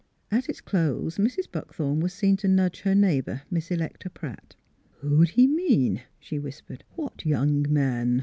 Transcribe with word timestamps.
At 0.31 0.49
its 0.49 0.61
close 0.61 1.19
Mrs. 1.19 1.51
Buckthorn 1.51 1.99
was 1.99 2.11
seen 2.11 2.35
to 2.37 2.47
nudge 2.47 2.81
her 2.81 2.95
neighbor, 2.95 3.43
Miss 3.51 3.69
Electa 3.69 4.09
Pratt: 4.09 4.55
"Who'd 4.93 5.29
he 5.29 5.45
mean?" 5.45 6.01
she 6.19 6.39
whispered: 6.39 6.83
"what 6.95 7.23
young 7.23 7.67
man? 7.71 8.19